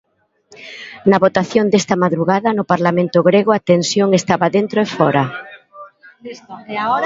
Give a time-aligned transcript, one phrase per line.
[1.09, 5.23] Na votación desta madrugada no Parlamento grego a tensión estaba dentro e fóra.